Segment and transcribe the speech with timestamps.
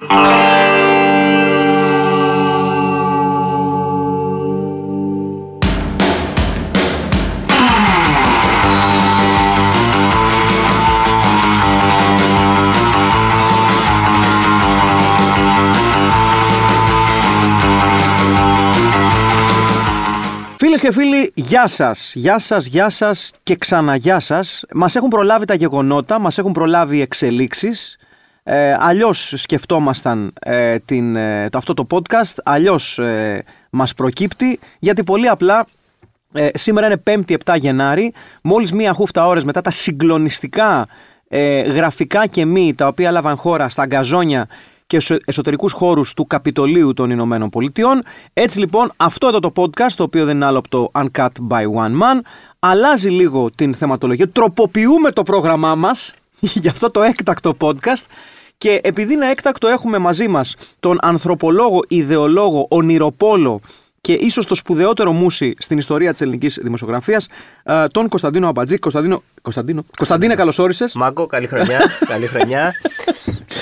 [0.00, 0.10] Φίλες
[20.80, 22.12] και φίλοι, γεια σας.
[22.14, 24.64] Γεια σας, γεια σας και ξαναγιά σας.
[24.74, 27.98] Μας έχουν προλάβει τα γεγονότα, μας έχουν προλάβει οι εξελίξεις.
[28.50, 35.04] Ε, αλλιώς σκεφτόμασταν ε, την, ε, το, αυτό το podcast, αλλιώς ε, μας προκύπτει, γιατί
[35.04, 35.66] πολύ απλά
[36.32, 38.12] ε, σήμερα είναι 5η 7 Γενάρη,
[38.42, 40.88] μόλις μία χούφτα ώρες μετά τα συγκλονιστικά
[41.28, 44.48] ε, γραφικά και μη τα οποία έλαβαν χώρα στα γκαζόνια
[44.86, 48.02] και εσω- εσωτερικούς χώρους του Καπιτολίου των Ηνωμένων Πολιτειών.
[48.32, 51.62] Έτσι λοιπόν αυτό εδώ το podcast, το οποίο δεν είναι άλλο από το Uncut by
[51.62, 52.20] One Man,
[52.58, 56.12] αλλάζει λίγο την θεματολογία, τροποποιούμε το πρόγραμμά μας
[56.62, 58.04] για αυτό το έκτακτο podcast
[58.58, 63.60] και επειδή είναι έκτακτο έχουμε μαζί μας τον ανθρωπολόγο, ιδεολόγο, ονειροπόλο
[64.00, 67.28] και ίσως το σπουδαιότερο μουσι στην ιστορία της ελληνικής δημοσιογραφίας,
[67.62, 68.78] ε, τον Κωνσταντίνο Αμπατζή.
[68.78, 70.94] Κωνσταντίνο, Κωνσταντίνο, Κωνσταντίνε καλώς όρισες.
[70.94, 71.80] Μάκο, καλή χρονιά.
[72.12, 72.72] καλή χρονιά.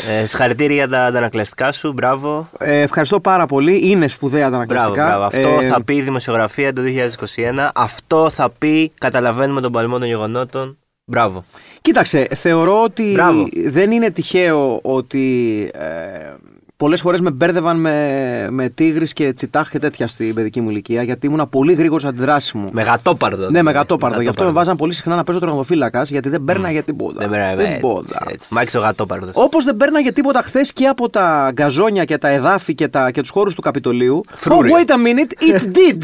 [0.09, 1.93] Ε, συγχαρητήρια για τα αντανακλαστικά σου.
[1.93, 2.49] Μπράβο.
[2.59, 3.91] Ε, ευχαριστώ πάρα πολύ.
[3.91, 5.07] Είναι σπουδαία τα Μπράβο, ανακλαστικά.
[5.07, 5.25] μπράβο.
[5.25, 7.71] Αυτό Ε, θα πει η δημοσιογραφία το 2021.
[7.75, 10.77] Αυτό θα πει καταλαβαίνουμε τον παλμό των γεγονότων.
[11.09, 11.45] Μπράβο.
[11.83, 13.49] Κοίταξε, θεωρώ ότι Μπράβο.
[13.65, 16.35] δεν είναι τυχαίο ότι ε,
[16.77, 21.03] πολλές φορές με μπέρδευαν με, με τίγρης και τσιτάχ και τέτοια στην παιδική μου ηλικία
[21.03, 22.69] γιατί ήμουν πολύ γρήγορος στην αντιδράσης μου.
[22.73, 23.51] Μεγατόπαρδο.
[23.51, 24.21] Ναι, μεγατόπαρδο.
[24.21, 27.19] Γι' αυτό με βάζαν πολύ συχνά να παίζω τροχοδοφύλακα γιατί δεν παίρναγε τίποτα.
[27.19, 28.27] Δεν πέρα, τίποτα.
[28.49, 29.31] Μάξι ο γατόπαρδος.
[29.33, 33.21] Όπως δεν παίρναγε τίποτα χθες και από τα γκαζόνια και τα εδάφη και, τα, και
[33.21, 34.21] τους χώρους του Καπιτολίου.
[34.35, 34.75] Φρούριο.
[34.75, 36.03] Oh, wait a minute, it did!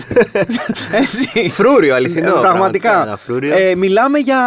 [0.92, 1.48] Έτσι.
[1.48, 2.36] Φρούριο, αληθινό.
[2.36, 3.02] Ε, πραγματικά.
[3.02, 3.56] ένα φρούριο.
[3.56, 4.38] Ε, μιλάμε για.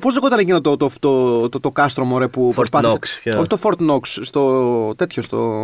[0.00, 2.92] Πώς λεγόταν εκείνο το, το, το, το, το κάστρο μωρέ, που Fort προσπάθησε.
[2.92, 5.36] Knox, ποιο; Όχι το Fort Knox, στο τέτοιο, στο,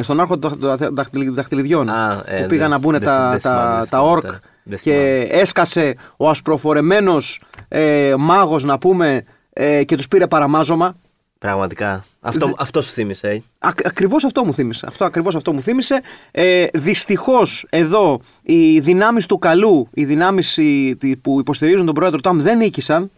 [0.00, 1.88] στον άρχοντα των δαχ- δαχτυλι- δαχτυλιδιών.
[1.88, 3.86] Α, ε, που πήγαν δεν- να μπουν δεν τα, θυμ- δεν θυμάμαι, τα, δεν τα
[3.86, 4.38] θυμάμαι ορκ τώρα.
[4.64, 5.18] Δεν και θυμάμαι.
[5.40, 10.94] έσκασε ο ασπροφορεμένος ε, μάγος να πούμε ε, και τους πήρε παραμάζωμα.
[11.38, 12.04] Πραγματικά.
[12.20, 13.28] Αυτό, αυτό σου θύμισε.
[13.28, 13.42] Ε.
[13.58, 14.86] Ακ, ακριβώς αυτό μου θύμισε.
[14.88, 16.00] Αυτό ακριβώς αυτό μου θύμισε.
[16.30, 22.20] Ε, δυστυχώς εδώ οι δυνάμεις του καλού, οι δυνάμεις οι- τι- που υποστηρίζουν τον πρόεδρο
[22.20, 23.10] Τραμπ δεν νίκησαν.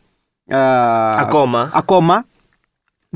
[0.54, 1.70] Α, Ακόμα.
[1.74, 2.24] Ακόμα.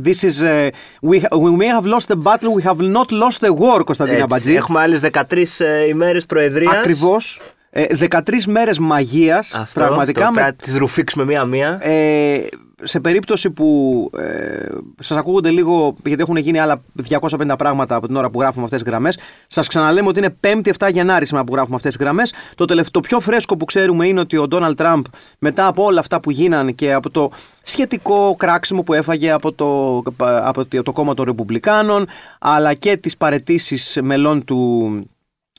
[0.05, 0.69] This is, uh,
[1.03, 4.27] we, we may have lost the battle, we have not lost the war, Κωνσταντίνα Έτσι.
[4.29, 4.55] Μπατζή.
[4.55, 6.77] Έχουμε άλλες 13 ε, ημέρες προεδρίας.
[6.77, 7.41] Ακριβώς.
[7.71, 9.81] Ε, 13 μέρες μαγείας, Αυτό.
[9.81, 10.21] πραγματικά.
[10.25, 11.79] το, με- Πρέπει να τις ρουφήξουμε μία-μία.
[11.83, 12.39] ε,
[12.83, 14.69] σε περίπτωση που ε,
[14.99, 18.83] σας ακούγονται λίγο, γιατί έχουν γίνει άλλα 250 πράγματα από την ώρα που γράφουμε αυτές
[18.83, 22.33] τις γραμμές, σας ξαναλέμε ότι είναι 5η 7 Γενάρη σήμερα που γράφουμε αυτές τις γραμμές.
[22.55, 25.05] Το, τελευταίο, το πιο φρέσκο που ξέρουμε είναι ότι ο Ντόναλτ Τραμπ
[25.39, 27.31] μετά από όλα αυτά που γίνανε και από το
[27.63, 32.07] σχετικό κράξιμο που έφαγε από το, από το, το κόμμα των Ρεπουμπλικάνων,
[32.39, 34.91] αλλά και τις παρετήσεις μελών του,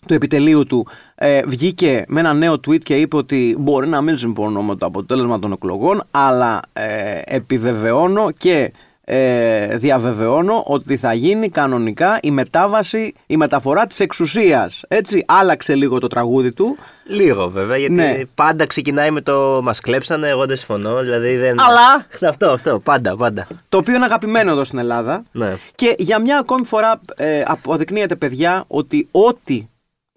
[0.08, 4.18] του επιτελείου του ε, βγήκε με ένα νέο tweet και είπε ότι μπορεί να μην
[4.18, 8.72] συμφωνώ με το αποτέλεσμα των εκλογών αλλά ε, επιβεβαιώνω και
[9.12, 14.82] ε, διαβεβαιώνω ότι θα γίνει κανονικά η μετάβαση, η μεταφορά της εξουσίας.
[14.88, 16.78] Έτσι άλλαξε λίγο το τραγούδι του.
[17.08, 18.22] Λίγο βέβαια, γιατί Ναι.
[18.36, 20.28] πάντα ξεκινάει με το μας κλέψανε.
[20.28, 21.02] Εγώ δεν συμφωνώ.
[21.02, 21.56] Δηλαδή δεν...
[21.62, 22.80] Αλλά- Αυτό, αυτό.
[22.80, 23.48] Πάντα, πάντα.
[23.70, 25.24] Το οποίο είναι αγαπημένο εδώ στην Ελλάδα.
[25.32, 25.56] Ναι.
[25.76, 29.68] Και για μια ακόμη φορά ε, αποδεικνύεται, παιδιά, ότι ό,τι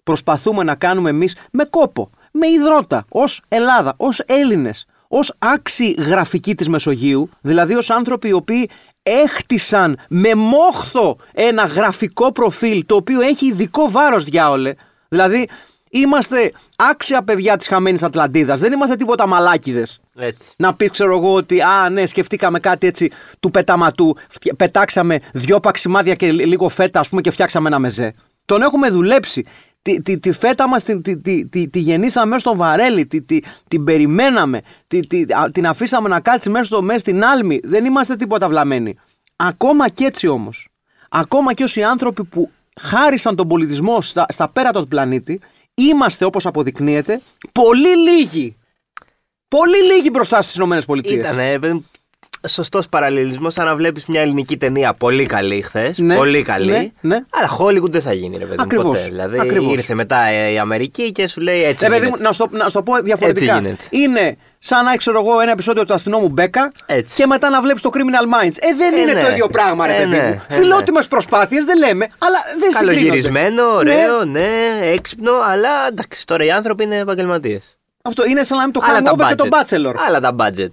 [0.03, 6.55] προσπαθούμε να κάνουμε εμείς με κόπο, με υδρότα, ως Ελλάδα, ως Έλληνες, ως άξιοι γραφικοί
[6.55, 8.69] της Μεσογείου, δηλαδή ως άνθρωποι οι οποίοι
[9.03, 14.73] έχτισαν με μόχθο ένα γραφικό προφίλ το οποίο έχει ειδικό βάρος διάολε.
[15.09, 15.49] Δηλαδή
[15.89, 19.99] είμαστε άξια παιδιά της χαμένης Ατλαντίδας, δεν είμαστε τίποτα μαλάκιδες.
[20.15, 20.49] Έτσι.
[20.57, 24.15] Να πει, ξέρω εγώ, ότι α, ναι, σκεφτήκαμε κάτι έτσι του πεταματού.
[24.29, 28.13] φτια- Πετάξαμε δυο παξιμάδια και λι- λίγο φέτα, ας πούμε, και φτιάξαμε ένα μεζέ.
[28.45, 29.45] Τον έχουμε δουλέψει.
[29.83, 33.21] Τη, τη, τη φέτα μας τη, τη, τη, τη, τη γεννήσαμε μέσα στο βαρέλι, τη,
[33.21, 37.59] τη, την περιμέναμε, τη, τη, α, την αφήσαμε να κάτσει μέσα, στο, μέσα στην άλμη.
[37.63, 38.95] Δεν είμαστε τίποτα βλαμμένοι.
[39.35, 40.69] Ακόμα και έτσι όμως,
[41.09, 42.51] ακόμα και όσοι άνθρωποι που
[42.81, 45.39] χάρισαν τον πολιτισμό στα, στα πέρατα του πλανήτη,
[45.73, 47.21] είμαστε όπως αποδεικνύεται
[47.51, 48.57] πολύ λίγοι.
[49.47, 50.77] Πολύ λίγοι μπροστά στις ΗΠΑ.
[51.03, 51.85] Ήταν
[52.47, 55.97] σωστός παραλληλισμός, σαν να βλέπεις μια ελληνική ταινία πολύ καλή χθες.
[55.97, 56.71] Ναι, πολύ καλή.
[56.71, 57.15] ναι, ναι.
[57.29, 58.61] Αλλά Hollywood δεν θα γίνει, ρε παιδί μου.
[58.63, 59.07] Ακριβώς, Ποτέ.
[59.09, 59.73] Δηλαδή ακριβώς.
[59.73, 61.85] ήρθε μετά ε, η Αμερική και σου λέει έτσι.
[61.85, 62.23] Ε, παιδί μου, γίνεται.
[62.23, 63.53] να σου, το- να σου το πω διαφορετικά.
[63.55, 63.83] Έτσι γίνεται.
[63.89, 67.15] Είναι σαν να ξέρω εγώ ένα επεισόδιο του αστυνόμου Μπέκα Έτσι.
[67.15, 68.55] και μετά να βλέπεις το Criminal Minds.
[68.59, 69.21] Ε, δεν Ε, είναι ναι.
[69.21, 70.41] το ίδιο πράγμα, ρε Ε, παιδί ναι, μου.
[70.49, 72.95] ε, Φιλότιμες προσπάθειες δεν λέμε, αλλά δεν συγκρίνονται.
[72.95, 74.85] Καλογυρισμένο, ωραίο, Ναι, ναι.
[74.93, 77.77] έξυπνο, αλλά εντάξει, τώρα οι άνθρωποι είναι επαγγελματίες.
[78.03, 79.53] αυτό είναι σαν να λέμε το Άλλα τα Hangover και το budget.
[79.89, 79.93] Bachelor.
[80.07, 80.71] Άλλα τα budget.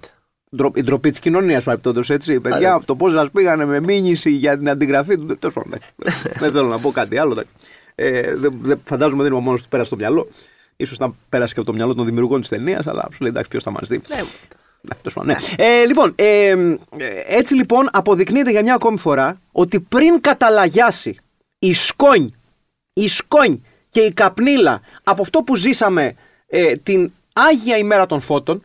[0.55, 2.39] Ντρο- η ντροπή της κοινωνίας παρεπτόντω έτσι.
[2.39, 5.37] Παιδιά, το πώς σας πήγανε με μήνυση για την αντιγραφή του.
[5.37, 5.73] Τέλος πάντων.
[5.99, 6.29] εντάξει.
[6.43, 7.31] δεν θέλω να πω κάτι άλλο.
[7.31, 7.51] εντάξει.
[7.95, 10.27] Ε, δεν, δεν- φαντάζομαι δεν είμαι ο μόνος που πέρασε στο μυαλό.
[10.85, 13.49] σω να πέρασε και από το μυαλό των δημιουργών της ταινίας, αλλά σου λέει εντάξει,
[13.49, 14.01] ποιος θα μας δει.
[14.81, 15.25] Ναι, τέλος πάντων,
[15.57, 15.65] ναι.
[15.65, 16.55] Ε, λοιπόν, ε, ε,
[17.27, 21.17] έτσι λοιπόν αποδεικνύεται για μια ακόμη φορά ότι πριν καταλαγιάσει
[21.59, 22.33] η σκόνη,
[22.93, 26.15] η σκόνη και η καπνίλα από αυτό που ζήσαμε
[26.47, 28.63] ε, την Άγια ημέρα των φώτων,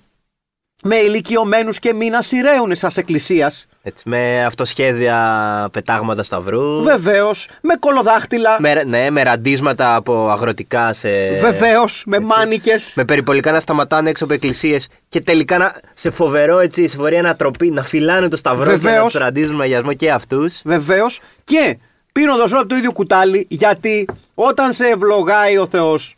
[0.87, 3.67] με ηλικιωμένους και μη να σειραίουν σα εκκλησίας.
[3.83, 6.83] Έτσι, με αυτοσχέδια πετάγματα σταυρού.
[6.83, 8.57] Βεβαίως, με κολοδάχτυλα.
[8.61, 11.09] Με, ναι, με ραντίσματα από αγροτικά σε.
[11.41, 12.93] Βεβαίως, με μάνικες.
[12.97, 17.19] Με περιπολικά να σταματάνε έξω από εκκλησίες και τελικά να, σε φοβερό έτσι, σε φοβερή
[17.19, 19.13] ανατροπή να φυλάνε το σταυρό και να Βεβαίως.
[19.13, 20.61] τους ραντίζουν μαγιασμό και αυτούς.
[20.65, 21.21] Βεβαίως.
[21.45, 21.79] Και
[22.13, 26.15] πίνοντας όλο από το ίδιο κουτάλι, γιατί όταν σε ευλογάει ο Θεός.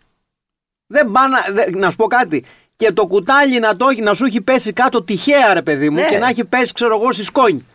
[0.87, 1.35] Δεν πάνε.
[1.35, 2.45] να- δε- να σου πω κάτι.
[2.79, 5.97] Και το κουτάλι να, το, έχει- να σου έχει πέσει κάτω τυχαία, ρε παιδί μου,
[6.01, 6.09] Ναι.
[6.09, 7.67] και να έχει πέσει, ξέρω εγώ, στη σκόνη.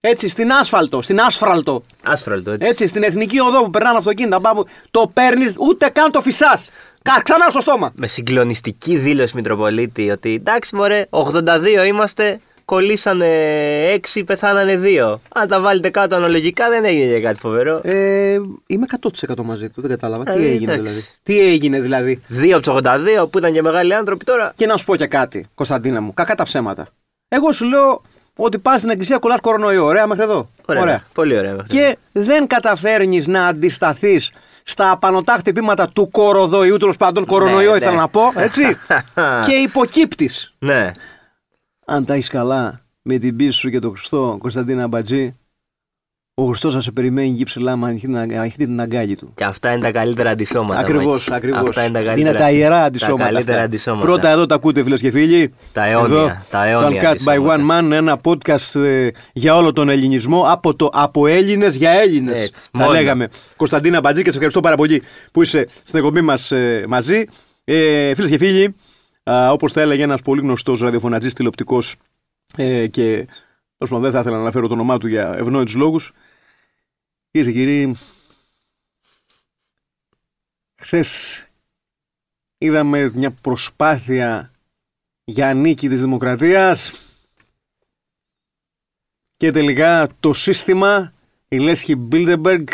[0.00, 1.82] Έτσι, στην άσφαλτο, στην άσφαλτο.
[2.04, 2.68] Άσφαλτο έτσι.
[2.68, 6.70] Έτσι, στην εθνική οδό που περνάνε αυτοκίνητα, πάμε, το παίρνεις, ούτε καν το φυσάς.
[7.22, 7.92] Ξανά στο στόμα.
[7.94, 13.26] Με συγκλονιστική δήλωση Μητροπολίτη ότι εντάξει, μωρέ, 82 είμαστε, κολλήσανε
[14.14, 15.14] 6, πεθάνανε 2.
[15.34, 17.80] Αν τα βάλετε κάτω αναλογικά δεν έγινε για κάτι φοβερό.
[17.82, 18.86] Ε, είμαι
[19.28, 20.32] 100% μαζί του, δεν κατάλαβα.
[20.32, 20.92] Ε, Τι έγινε εντάξει.
[20.92, 22.74] δηλαδή; Τι έγινε δηλαδή; 2 από τους
[23.22, 24.52] 82 που ήταν και μεγάλοι άνθρωποι τώρα.
[24.56, 26.86] Και να σου πω και κάτι, Κωνσταντίνα μου, κακά τα ψέματα.
[27.28, 28.02] Εγώ σου λέω
[28.36, 29.84] ότι πας στην εκκλησία κολλάς κορονοϊό.
[29.84, 31.04] Ωραία μέχρι εδώ; Ωραία.
[31.12, 31.50] Πολύ ωραία.
[31.52, 34.30] μέχρι Και δεν καταφέρνεις να αντισταθείς
[34.64, 37.76] στα απανοτά χτυπήματα του κοροδοϊού, τέλος πάντων, κορονοϊό ναι.
[37.76, 38.62] ήθελα να πω, έτσι;
[39.46, 40.54] και υποκύπτεις.
[40.58, 40.92] Ναι.
[41.86, 45.36] Αν τα έχεις καλά με την πίστη σου και τον Χριστό, Κωνσταντίνα Μπατζή,
[46.36, 49.32] ο Χριστός θα σε περιμένει εκεί ψηλά με ανοιχτή την αγα- ανοιχτή την αγκάλη του.
[49.34, 50.80] Και αυτά είναι τα καλύτερα αντισώματα.
[50.80, 51.32] Ακριβώς, Μάκη.
[51.34, 51.68] ακριβώς.
[51.68, 52.30] Αυτά είναι τα καλύτερα.
[52.30, 53.22] Είναι τα ιερά αντισώματα.
[53.24, 53.66] Τα καλύτερα αυτά.
[53.68, 54.06] αντισώματα.
[54.06, 55.54] Πρώτα εδώ τα ακούτε, φίλες και φίλοι.
[55.72, 57.64] Τα αιώνια, Εδώ, τα αιώνια στο Uncut by αντισώματα.
[57.66, 60.44] One Man, ένα podcast ε, για όλο τον ελληνισμό.
[60.46, 62.40] Από, το, από Έλληνες για Έλληνες.
[62.42, 62.90] Έτσι, Τα μόνο.
[62.92, 63.28] λέγαμε.
[63.56, 65.02] Κωνσταντίνα Μπατζή και σε ευχαριστώ πάρα πολύ
[65.32, 66.52] που είσαι στην εκπομπή μας
[66.88, 67.24] μαζί.
[67.64, 68.74] Ε, φίλες και φίλοι,
[69.24, 71.96] όπως τα έλεγε ένας πολύ γνωστός ραδιοφωνατζής τηλεοπτικός
[72.56, 73.16] ε, και
[73.76, 76.12] τέλος πάντων, δεν θα ήθελα να αναφέρω το όνομά του για ευνόητους λόγους.
[77.30, 77.96] Κυρίε και κύριοι,
[80.76, 81.46] χθες
[82.58, 84.52] είδαμε μια προσπάθεια
[85.24, 86.92] για νίκη της δημοκρατίας
[89.36, 91.12] και τελικά το σύστημα,
[91.48, 92.66] η Λέσχη Μπίλτεμπεργκ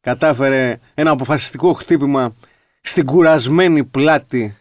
[0.00, 2.34] κατάφερε ένα αποφασιστικό χτύπημα
[2.80, 4.56] στην κουρασμένη πλάτη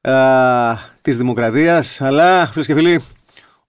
[0.00, 3.00] α, της δημοκρατίας αλλά φίλες και φίλοι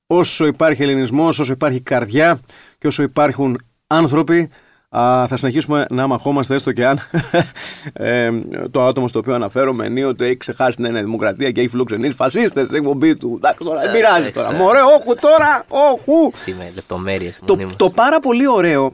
[0.07, 2.39] όσο υπάρχει ελληνισμός, όσο υπάρχει καρδιά
[2.77, 3.57] και όσο υπάρχουν
[3.87, 4.49] άνθρωποι
[4.89, 6.99] α, θα συνεχίσουμε να μαχόμαστε έστω και αν
[7.93, 8.31] ε,
[8.71, 12.65] το άτομο στο οποίο αναφέρομαι ενίοτε έχει ξεχάσει να είναι δημοκρατία και έχει φιλοξενήσει φασίστες
[12.65, 13.33] στην εκπομπή του.
[13.37, 14.53] Εντάξει τώρα, δεν πειράζει τώρα.
[14.53, 16.31] Μωρέ, όχου τώρα, όχου.
[16.33, 18.93] Σήμερα λεπτομέρειε Το, το πάρα πολύ ωραίο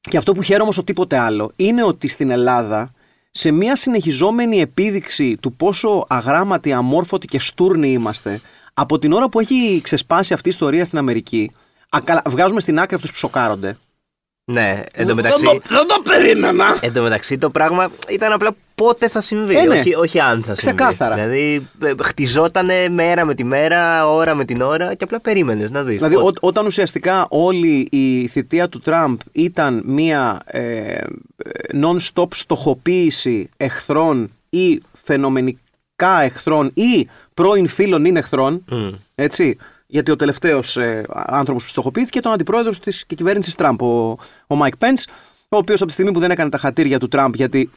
[0.00, 2.92] και αυτό που χαίρομαι όσο τίποτε άλλο είναι ότι στην Ελλάδα
[3.36, 8.40] σε μια συνεχιζόμενη επίδειξη του πόσο αγράμματοι, αμόρφωτοι και στούρνοι είμαστε
[8.74, 11.50] από την ώρα που έχει ξεσπάσει αυτή η ιστορία στην Αμερική
[11.88, 13.76] ακα- βγάζουμε στην άκρη αυτούς που σοκάρονται.
[14.46, 16.78] Ναι, εν τω μεταξύ, Δεν το, δεν το περίμενα.
[16.80, 19.56] εν τω μεταξύ το πράγμα ήταν απλά πότε θα συμβεί.
[19.56, 19.78] Ε, ναι.
[19.78, 20.60] όχι, όχι αν θα συμβεί.
[20.60, 21.14] Ξεκάθαρα.
[21.14, 25.82] Δηλαδή ε, χτιζότανε μέρα με τη μέρα, ώρα με την ώρα και απλά περίμενες να
[25.82, 25.96] δεις.
[25.96, 30.98] Δηλαδή, ό, όταν ουσιαστικά όλη η θητεία του Τραμπ ήταν μία ε,
[31.82, 38.64] non-stop στοχοποίηση εχθρών ή φαινομενικά εχθρών ή πρώην φίλων είναι εχθρών,
[39.14, 39.56] έτσι,
[39.94, 44.54] γιατί ο τελευταίος ε, άνθρωπος που στοχοποιήθηκε ήταν ο αντιπρόεδρος της κυβέρνησης Τραμπ, ο, ο
[44.54, 44.98] Μάικ Πενς,
[45.48, 47.70] ο οποίος από τη στιγμή που δεν έκανε τα χατήρια του Τραμπ, γιατί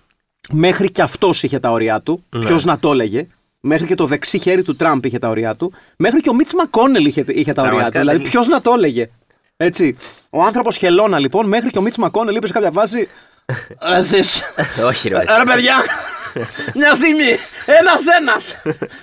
[0.51, 2.45] μέχρι και αυτός είχε τα όρια του, Ναι.
[2.45, 3.27] ποιος να το έλεγε,
[3.59, 6.53] μέχρι και το δεξί χέρι του Τραμπ είχε τα όρια του, μέχρι και ο Μίτς
[6.53, 7.91] Μακόνελ είχε, είχε τα όρια του.
[7.91, 9.09] Πραγματικά Δηλαδή, δεν- ποιος να το έλεγε.
[9.57, 9.97] Έτσι.
[10.29, 13.07] Ο άνθρωπος χελώνα λοιπόν, μέχρι και ο Μίτς Μακόνελ είπε σε κάποια φάση.
[13.89, 14.41] «Ρε εσείς,
[14.86, 15.17] όχι, ρε.
[15.17, 15.75] Ρε παιδιά,
[16.79, 17.31] μια στιγμή,
[17.67, 18.36] ένα-ένα.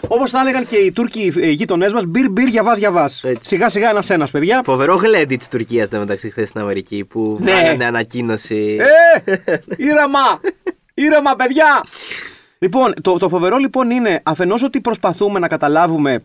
[0.08, 3.04] Όπως θα έλεγαν και οι Τούρκοι γείτονές μας, μπυρ μπυρ για βά για βά.
[3.04, 3.48] Έτσι.
[3.48, 4.60] Σιγά σιγά ένα-ένα, παιδιά.
[4.64, 7.52] Φοβερό γλέντι της Τουρκίας μεταξύ χθες στην Αμερική που Ναι.
[7.52, 8.76] βγάλανε ανακοίνωση.
[9.24, 9.32] Ε,
[9.76, 10.40] ήρεμα!
[10.94, 11.84] Ήρεμα, παιδιά!
[12.58, 16.22] Λοιπόν, το, το φοβερό λοιπόν είναι αφενός ότι προσπαθούμε να καταλάβουμε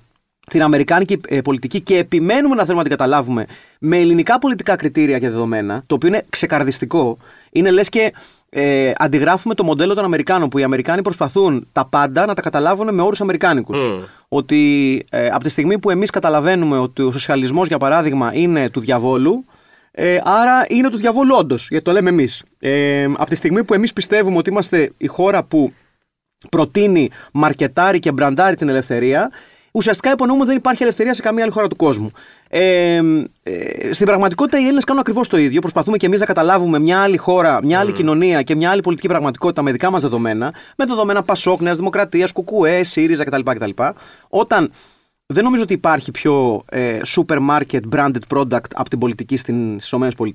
[0.49, 3.45] την Αμερικάνικη ε, πολιτική και επιμένουμε να θέλουμε να την καταλάβουμε
[3.79, 7.17] με ελληνικά πολιτικά κριτήρια και δεδομένα, το οποίο είναι ξεκαρδιστικό.
[7.51, 8.13] Είναι λες και
[8.49, 12.93] ε, αντιγράφουμε το μοντέλο των Αμερικάνων, που οι Αμερικάνοι προσπαθούν τα πάντα να τα καταλάβουν
[12.93, 13.77] με όρους Αμερικάνικους.
[13.77, 14.01] Μμ.
[14.27, 18.69] Ότι Ότι ε, από τη στιγμή που εμείς καταλαβαίνουμε ότι ο σοσιαλισμός, για παράδειγμα, είναι
[18.69, 19.45] του διαβόλου,
[19.91, 22.43] ε, άρα είναι του διαβόλου όντως, γιατί το λέμε εμείς.
[22.59, 25.73] Ε, από τη στιγμή που εμείς πιστεύουμε ότι είμαστε η χώρα που
[26.49, 29.31] προτείνει, μαρκετάρει και μπραντάρει την ελευθερία,
[29.71, 32.11] Ουσιαστικά υπονοούμε δεν υπάρχει ελευθερία σε καμία άλλη χώρα του κόσμου.
[32.49, 33.01] Ε,
[33.43, 35.61] ε, στην πραγματικότητα οι Έλληνες κάνουν ακριβώς το ίδιο.
[35.61, 39.07] Προσπαθούμε και εμείς να καταλάβουμε μια άλλη χώρα, μια άλλη κοινωνία και μια άλλη πολιτική
[39.07, 43.41] πραγματικότητα με δικά μας δεδομένα, με δεδομένα Πασόκ, Νέα Δημοκρατία, Κουκουέ, ΣΥΡΙΖΑ κτλ.
[43.43, 43.69] κτλ.
[44.29, 44.71] Όταν
[45.25, 50.33] δεν νομίζω ότι υπάρχει πιο ε, supermarket branded product από την πολιτική στις ΗΠΑ.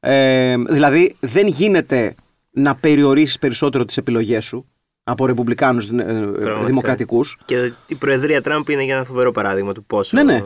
[0.00, 2.14] Ε, δηλαδή δεν γίνεται
[2.50, 4.71] να περιορίσεις περισσότερο τις επιλογές σου
[5.04, 6.32] από ρεπουμπλικάνους ε,
[6.64, 7.38] δημοκρατικούς.
[7.44, 10.16] Και η Προεδρία Τραμπ είναι για ένα φοβερό παράδειγμα του πόσο.
[10.16, 10.42] Ναι, ναι.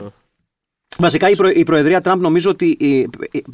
[0.98, 2.76] Βασικά η, προ, η Προεδρία Τραμπ νομίζω ότι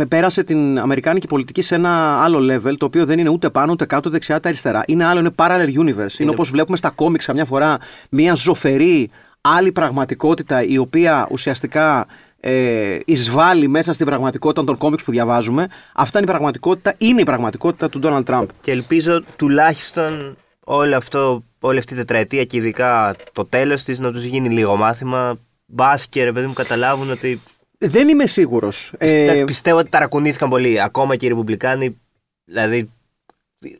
[0.08, 3.84] πέρασε την Αμερικάνικη πολιτική σε ένα άλλο level το οποίο δεν είναι ούτε πάνω ούτε
[3.84, 4.82] κάτω δεξιά ούτε αριστερά.
[4.86, 5.78] Είναι άλλο, είναι parallel universe.
[5.78, 7.78] Είναι, είναι όπως βλέπουμε στα κόμιξ καμιά φορά
[8.10, 12.06] μια ζωφερή άλλη πραγματικότητα η οποία ουσιαστικά
[12.40, 15.68] ε, εισβάλλει μέσα στην πραγματικότητα των κόμιξ που διαβάζουμε.
[15.94, 18.48] Αυτά είναι η πραγματικότητα, είναι η πραγματικότητα του Ντόναλτ Τραμπ.
[18.60, 24.12] Και ελπίζω τουλάχιστον όλο αυτό, όλη αυτή η τετραετία και ειδικά το τέλος της να
[24.12, 25.38] τους γίνει λίγο μάθημα.
[25.66, 27.40] Μπάσκετ, ρε παιδί μου, καταλάβουν ότι.
[27.78, 28.92] Δεν είμαι σίγουρος.
[28.98, 29.42] Ε...
[29.46, 30.82] Πιστεύω ότι ταρακουνήθηκαν πολύ.
[30.82, 32.00] Ακόμα και οι Ρεπουμπλικάνοι.
[32.44, 32.90] Δηλαδή,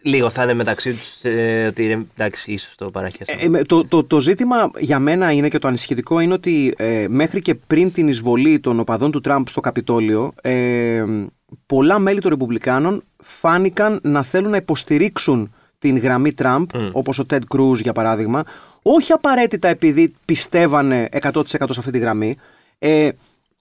[0.03, 3.55] λίγο θα είναι μεταξύ τους ε, ότι εντάξει, ίσως το παραχέσουν.
[3.55, 7.41] Ε, το, το, το ζήτημα για μένα είναι και το ανησυχητικό είναι ότι ε, μέχρι
[7.41, 11.05] και πριν την εισβολή των οπαδών του Τραμπ στο Καπιτόλιο, ε,
[11.67, 16.91] πολλά μέλη των Ρεπουμπλικάνων φάνηκαν να θέλουν να υποστηρίξουν την γραμμή Τραμπ, mm.
[16.93, 18.45] όπως ο Τεντ Κρούζ για παράδειγμα,
[18.83, 22.37] όχι απαραίτητα επειδή πιστεύανε 100% σε αυτή τη γραμμή,
[22.79, 23.09] ε,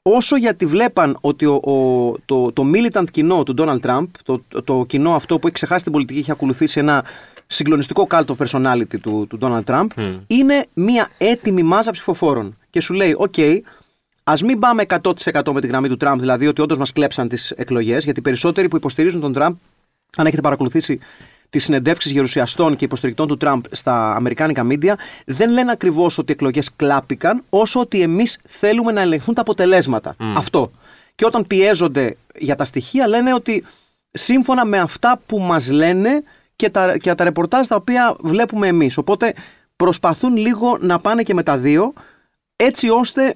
[0.02, 4.86] όσο γιατί βλέπαν ότι ο, ο, το, το militant κοινό του Donald Trump, το, το,
[4.88, 7.06] κοινό αυτό που έχει ξεχάσει την πολιτική, έχει ακολουθήσει ένα
[7.48, 10.20] συγκλονιστικό cult of personality του, του Donald Trump, mm.
[10.28, 12.58] είναι μια έτοιμη μάζα ψηφοφόρων.
[12.70, 13.60] Και σου λέει, OK, okay,
[14.24, 17.52] Α μην πάμε 100% με τη γραμμή του Τραμπ, δηλαδή ότι όντως μας κλέψαν τις
[17.52, 19.56] εκλογές, γιατί οι περισσότεροι που υποστηρίζουν τον Τραμπ,
[20.16, 21.00] αν έχετε παρακολουθήσει
[21.52, 26.36] τι συνεντεύξει γερουσιαστών και υποστηρικτών του Τραμπ στα αμερικάνικα μίντια δεν λένε ακριβώς ότι οι
[26.36, 30.16] εκλογές κλάπηκαν, όσο ότι εμείς θέλουμε να ελεγχθούν τα αποτελέσματα.
[30.36, 30.72] Αυτό.
[31.16, 33.64] Και όταν πιέζονται για τα στοιχεία, λένε ότι
[34.12, 36.24] σύμφωνα με αυτά που μας λένε
[36.56, 38.98] και τα, και τα ρεπορτάζ τα οποία βλέπουμε εμείς.
[38.98, 39.34] Οπότε
[39.76, 41.94] προσπαθούν λίγο να πάνε και με τα δύο,
[42.56, 43.36] έτσι ώστε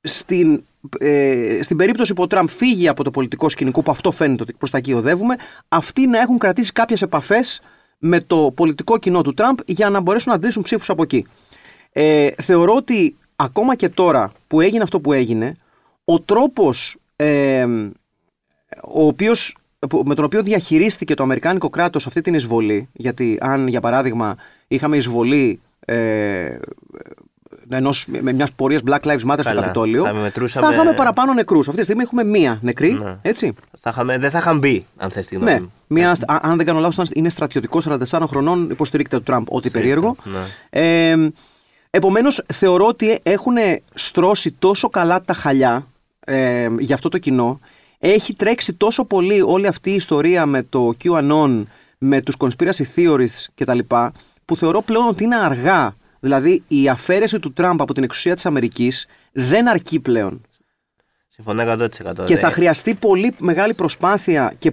[0.00, 0.64] στην
[0.98, 4.52] ε, στην περίπτωση που ο Τραμπ φύγει από το πολιτικό σκηνικό, που αυτό φαίνεται ότι
[4.52, 5.36] προς τα εκεί οδεύουμε,
[5.68, 7.60] αυτοί να έχουν κρατήσει κάποιες επαφές
[7.98, 11.26] με το πολιτικό κοινό του Τραμπ για να μπορέσουν να αντλήσουν ψήφους από εκεί.
[11.92, 15.54] Ε, θεωρώ ότι ακόμα και τώρα που έγινε αυτό που έγινε,
[16.04, 17.66] ο τρόπος ε,
[20.04, 24.36] με τον οποίο διαχειρίστηκε το Αμερικάνικο κράτος αυτή την εισβολή, γιατί αν για παράδειγμα
[24.68, 26.58] είχαμε εισβολή ε,
[27.76, 30.66] ενός, με μιας πορείας Black Lives Matter στο Καπιτόλιο, θα, μετρούσαμε...
[30.66, 31.66] θα είχαμε παραπάνω νεκρούς.
[31.66, 32.92] Αυτή τη στιγμή έχουμε μία νεκρή.
[32.92, 33.16] Ναι.
[33.22, 33.54] Έτσι.
[33.78, 35.52] Θα είχαμε, δεν θα είχαν μπει, αν θες τη γνώμη.
[35.52, 35.60] Ναι.
[35.86, 37.80] Μια, αν δεν κάνω λάθος, είναι στρατιωτικό
[38.12, 40.16] 44 χρονών, υποστηρίχτε του Τραμπ, ό,τι περίεργο.
[40.24, 40.80] Ναι.
[40.80, 41.32] Ε,
[41.94, 43.54] Επομένως, θεωρώ ότι έχουν
[43.94, 45.86] στρώσει τόσο καλά τα χαλιά
[46.20, 47.60] ε, για αυτό το κοινό.
[47.98, 51.62] Έχει τρέξει τόσο πολύ όλη αυτή η ιστορία με το QAnon,
[51.98, 53.78] με τους conspiracy theories κτλ.
[54.44, 58.46] που θεωρώ πλέον ότι είναι αργά Δηλαδή η αφαίρεση του Τραμπ από την εξουσία της
[58.46, 60.40] Αμερικής δεν αρκεί πλέον.
[61.28, 62.24] Συμφωνώ 100%.
[62.24, 64.72] Και θα χρειαστεί πολύ μεγάλη προσπάθεια και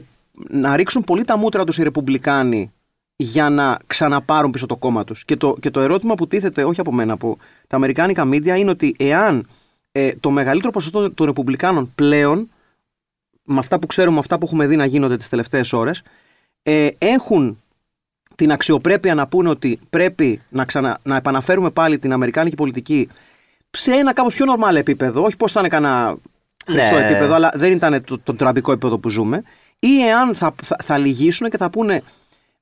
[0.49, 2.71] να ρίξουν πολύ τα μούτρα τους οι Ρεπουμπλικάνοι
[3.15, 5.25] για να ξαναπάρουν πίσω το κόμμα τους.
[5.25, 7.37] Και το, και το ερώτημα που τίθεται, όχι από μένα, από
[7.67, 9.47] τα Αμερικάνικα μίντια, είναι ότι εάν
[9.91, 12.49] ε, το μεγαλύτερο ποσοστό των Ρεπουμπλικάνων πλέον,
[13.43, 16.01] με αυτά που ξέρουμε, με αυτά που έχουμε δει να γίνονται τις τελευταίες ώρες,
[16.63, 17.61] ε, έχουν
[18.39, 23.09] την αξιοπρέπεια να πούνε ότι πρέπει να, ξανα, να επαναφέρουμε πάλι την Αμερικάνικη πολιτική
[23.69, 26.17] σε ένα κάπως πιο νορμάλ επίπεδο, όχι πως ήταν κανένα
[26.65, 27.05] χρυσό ναι.
[27.05, 29.43] επίπεδο, αλλά δεν ήταν το, το τραμπικό επίπεδο που ζούμε,
[29.79, 32.01] ή εάν θα, θα, θα λυγίσουν και θα πούνε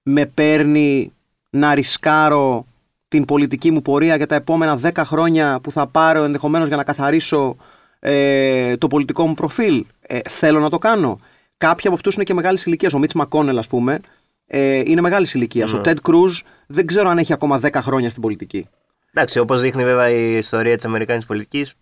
[0.04, 1.14] με παίρνει
[1.50, 2.66] να ρισκάρω
[3.08, 6.84] την πολιτική μου πορεία για τα επόμενα 10 χρόνια που θα πάρω ενδεχομένως για να
[6.84, 7.56] καθαρίσω
[8.00, 9.86] ε, το πολιτικό μου προφίλ.
[10.02, 11.20] Ε, θέλω να το κάνω.
[11.58, 12.94] Κάποιοι από αυτούς είναι και μεγάλης ηλικίας.
[12.94, 14.00] Ο Μίτ Μακόνελ, ας πούμε,
[14.48, 15.74] ε, είναι μεγάλης ηλικίας.
[15.74, 18.68] Ο Τέντ Κρούζ δεν ξέρω αν έχει ακόμα 10 χρόνια στην πολιτική.
[19.14, 21.74] Εντάξει, όπως δείχνει βέβαια η ιστορία της Αμερικάνικης πολιτικής,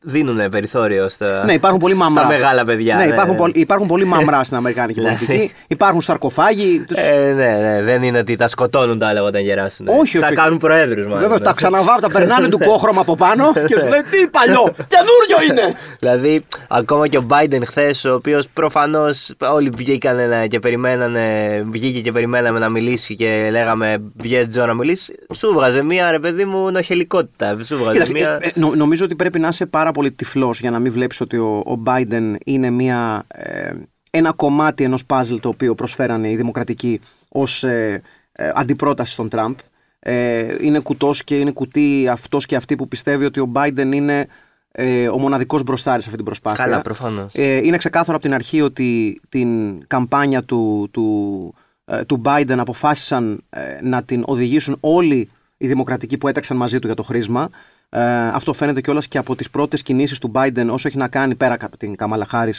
[0.00, 2.20] δίνουν περιθώριο στα, ναι, υπάρχουν πολύ μαμρά.
[2.20, 2.96] στα μεγάλα παιδιά.
[2.96, 3.50] Ναι, ναι, υπάρχουν, ναι.
[3.54, 5.06] υπάρχουν πολύ μαμρά στην Αμερικάνικη ναι.
[5.06, 5.52] πολιτική.
[5.66, 6.84] υπάρχουν σαρκοφάγοι.
[6.94, 9.88] Ε, ναι, ναι, δεν είναι ότι τα σκοτώνουν τα άλλα όταν γεράσουν.
[9.88, 11.20] Όχι, Τα κάνουν προέδρους μάλλον.
[11.20, 15.50] Βέβαια, τα ξαναβάω, τα περνάνε του κόχρωμα από πάνω και σου λέει τι παλιό, καινούριος
[15.50, 15.74] είναι.
[15.98, 21.24] δηλαδή, ακόμα και ο Biden χθες, ο οποίος προφανώς όλοι βγήκαν και περιμένανε,
[21.70, 25.14] βγήκε και περιμέναμε να μιλήσει και λέγαμε βγαίνει Τζο να μιλήσεις.
[25.34, 27.56] Σου βγάζε μία ρε παιδί μου νοχελικότητα.
[27.64, 28.38] Σου βγάζε μία...
[28.40, 31.36] Ε, ε, νομίζω ότι πρέπει να είσαι πάρα πολύ τυφλός για να μην βλέπεις ότι
[31.36, 33.72] ο, ο Biden είναι μια, ε,
[34.10, 39.54] ένα κομμάτι ενός παζλ το οποίο προσφέρανε οι δημοκρατικοί ως ε, ε, αντιπρόταση στον Τραμπ.
[39.98, 44.26] ε, είναι κουτός και είναι κουτί αυτός και αυτή που πιστεύει ότι ο Biden είναι
[44.72, 46.64] ε, ο μοναδικός μπροστάρης σε αυτή την προσπάθεια.
[46.64, 47.34] Καλά, προφανώς.
[47.34, 53.44] Ε, είναι ξεκάθαρο από την αρχή ότι την καμπάνια του, του, ε, του Biden αποφάσισαν
[53.50, 57.50] ε, να την οδηγήσουν όλοι οι δημοκρατικοί που έταξαν μαζί του για το χρήσμα.
[57.90, 61.34] Ε, αυτό φαίνεται κιόλας και από τις πρώτες κινήσεις του Biden όσο έχει να κάνει
[61.34, 62.52] πέρα από την Καμάλα Χάρη.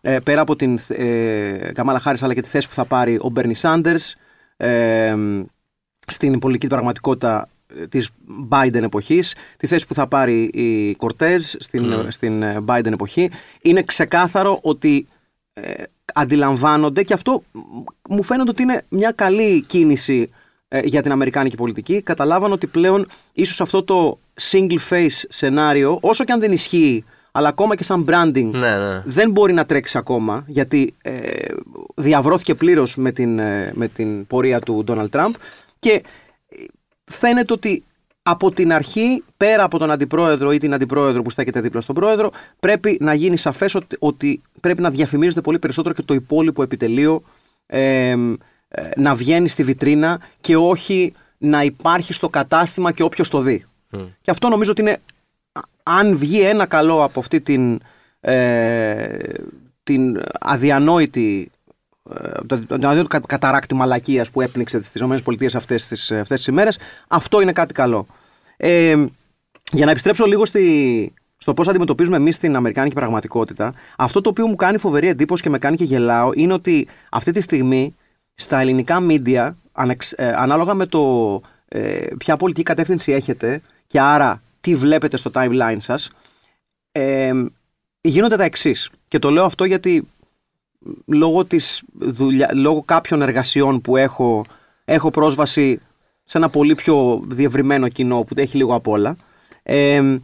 [0.00, 3.28] Ε, πέρα από την ε, Καμάλα Χάρη, αλλά και τη θέση που θα πάρει ο
[3.28, 4.16] Μπέρνι Σάντερς
[4.56, 5.16] ε,
[6.06, 7.48] στην πολιτική πραγματικότητα
[7.88, 8.08] της
[8.48, 12.06] Biden εποχής, τη θέση που θα πάρει η Κορτέζ στην, Mm.
[12.08, 13.30] στην ε, Biden εποχή.
[13.62, 15.06] Είναι ξεκάθαρο ότι
[15.52, 15.82] ε,
[16.14, 17.42] αντιλαμβάνονται και αυτό
[18.08, 20.30] μου φαίνεται ότι είναι μια καλή κίνηση
[20.68, 22.02] ε, για την Αμερικάνικη πολιτική.
[22.02, 24.18] Καταλάβαν ότι πλέον ίσως αυτό το
[24.50, 29.02] single face σενάριο, όσο και αν δεν ισχύει, αλλά ακόμα και σαν branding, Ναι, ναι.
[29.04, 31.18] δεν μπορεί να τρέξει ακόμα γιατί ε,
[31.94, 35.34] διαβρώθηκε πλήρως με, την, ε, με την πορεία του Ντόναλτ Τραμπ
[35.78, 35.90] και
[36.48, 36.64] ε,
[37.04, 37.84] φαίνεται ότι
[38.22, 42.30] από την αρχή, πέρα από τον αντιπρόεδρο ή την αντιπρόεδρο που στέκεται δίπλα στον πρόεδρο,
[42.60, 47.22] πρέπει να γίνει σαφές ότι, ότι πρέπει να διαφημίζεται πολύ περισσότερο και το υπόλοιπο επιτελείο
[47.66, 48.16] ε, ε,
[48.96, 53.64] να βγαίνει στη βιτρίνα και όχι να υπάρχει στο κατάστημα και όποιος το δει.
[54.20, 54.98] Και αυτό νομίζω ότι είναι,
[55.52, 57.80] α- αν βγει ένα καλό από αυτή την,
[58.20, 59.18] ε,
[59.82, 61.50] την αδιανόητη
[62.14, 66.36] ε, το, το, το αδιανόητο κα- καταράκτη μαλακίας που έπνιξε τις ΗΠΑ αυτές τις, αυτές
[66.36, 66.78] τις ημέρες,
[67.08, 68.06] αυτό είναι κάτι καλό.
[68.56, 69.04] Ε,
[69.72, 74.46] για να επιστρέψω λίγο στη, στο πώς αντιμετωπίζουμε εμείς την Αμερικάνικη πραγματικότητα, αυτό το οποίο
[74.46, 77.94] μου κάνει φοβερή εντύπωση και με κάνει και γελάω είναι ότι αυτή τη στιγμή
[78.34, 84.42] στα ελληνικά media, ανεξ- ε, ανάλογα με το ε, ποια πολιτική κατεύθυνση έχετε και άρα
[84.60, 86.10] τι βλέπετε στο timeline σας,
[86.92, 87.32] ε,
[88.00, 88.90] γίνονται τα εξής.
[89.08, 90.08] Και το λέω αυτό γιατί
[91.06, 94.44] λόγω, της δουλειά, λόγω κάποιων εργασιών που έχω,
[94.84, 95.80] έχω πρόσβαση
[96.24, 99.16] σε ένα πολύ πιο διευρυμένο κοινό που έχει λίγο απ' όλα.
[99.62, 100.18] Ε,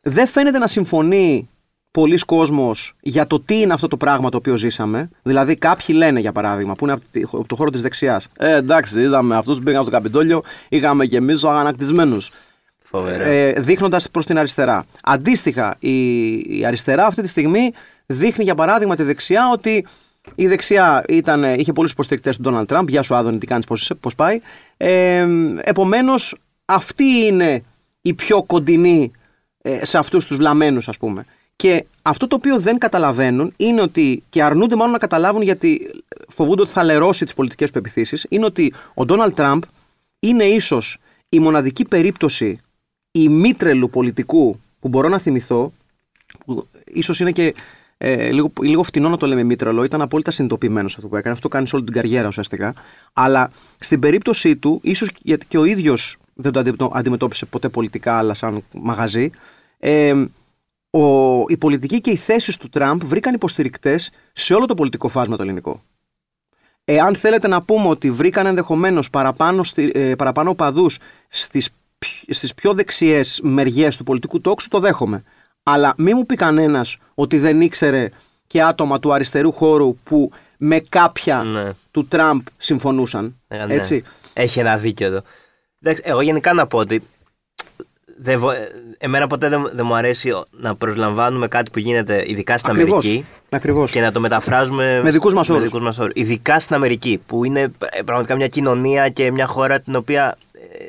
[0.00, 1.48] δεν φαίνεται να συμφωνεί
[1.90, 5.10] πολλοί κόσμος για το τι είναι αυτό το πράγμα το οποίο ζήσαμε.
[5.22, 8.28] Δηλαδή, κάποιοι λένε, για παράδειγμα, που είναι από τη- από το χώρο της δεξιάς.
[8.36, 12.30] Ε, εντάξει, είδαμε αυτούς που πήγαν στο Καπιτόλιο, είχαμε και εμείς τους αγανακτισμένους.
[12.92, 13.24] Φοβερό.
[13.24, 14.84] Ε, Δείχνοντας προς την αριστερά.
[15.02, 16.28] Αντίστοιχα, η,
[16.58, 17.72] η αριστερά αυτή τη στιγμή
[18.06, 19.86] δείχνει, για παράδειγμα, τη δεξιά ότι
[20.34, 22.88] η δεξιά ήταν, είχε πολλούς υποστηρικτές του Ντόναλτ Τραμπ.
[22.88, 23.66] Γεια σου, Άδωνη, τι κάνεις,
[24.00, 24.40] πώς πάει.
[24.76, 25.26] Ε,
[25.62, 27.62] Επομένως, αυτή είναι
[28.02, 29.10] η πιο κοντινή
[29.62, 31.24] ε, σε αυτούς τους βλαμμένου, ας πούμε.
[31.56, 35.90] Και αυτό το οποίο δεν καταλαβαίνουν είναι ότι, και αρνούνται μάλλον να καταλάβουν γιατί
[36.28, 39.62] φοβούνται ότι θα λερώσει τις πολιτικές του πεπιθήσει, είναι ότι ο Ντόναλτ Τραμπ
[40.18, 42.60] είναι ίσως η μοναδική περίπτωση
[43.12, 45.72] ημίτρελου πολιτικού που μπορώ να θυμηθώ,
[46.44, 47.54] που ίσως είναι και
[47.98, 51.32] ε, λίγο, λίγο φτηνό να το λέμε ημίτρελο, ήταν απόλυτα συνειδητοποιημένος αυτό που έκανε.
[51.34, 52.74] Αυτό το κάνει σε όλη την καριέρα ουσιαστικά.
[53.12, 58.18] Αλλά στην περίπτωσή του, ίσως γιατί και ο ίδιος δεν το αντιμετω- αντιμετώπισε ποτέ πολιτικά,
[58.18, 59.30] αλλά σαν μαγαζί,
[59.78, 60.24] ε,
[60.90, 65.36] ο, η πολιτική και οι θέσεις του Τραμπ βρήκαν υποστηρικτές σε όλο το πολιτικό φάσμα
[65.36, 65.82] το ελληνικό.
[66.84, 70.98] Εάν θέλετε να πούμε ότι βρήκαν ενδεχομένως παραπάνω, στη, ε, παραπάνω οπαδούς
[71.28, 71.80] στις, πι-
[72.28, 75.22] στις πιο δεξιές μεριές του πολιτικού τόξου, το δέχομαι.
[75.62, 78.08] Αλλά μη μου πει κανένας ότι δεν ήξερε
[78.46, 81.70] και άτομα του αριστερού χώρου που με κάποια Ναι.
[81.90, 83.36] του Τραμπ συμφωνούσαν.
[83.48, 83.74] Ε, ναι.
[83.74, 85.22] Έτσι; Έχει ένα δίκιο εδώ.
[85.82, 87.02] Εντάξει, εγώ γενικά να πω ότι
[88.18, 88.52] δεν βο-
[88.98, 93.04] εμένα ποτέ δεν, δεν μου αρέσει να προσλαμβάνουμε κάτι που γίνεται ειδικά στην Ακριβώς.
[93.04, 93.90] Αμερική Ακριβώς.
[93.90, 95.62] και να το μεταφράζουμε Με δικούς μας όρους.
[95.62, 96.12] δικούς μας όρους.
[96.14, 97.60] Ειδικά στην Αμερική που είναι
[97.90, 100.84] ε, πραγματικά μια κοινωνία και μια χώρα την οποία ε,